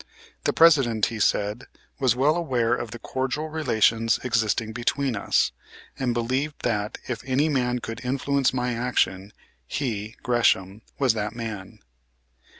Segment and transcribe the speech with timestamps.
[0.45, 1.67] The President, he said,
[1.99, 5.51] was well aware of the cordial relations existing between us,
[5.99, 9.31] and believed that if any man could influence my action
[9.67, 11.81] he, Gresham, was that man.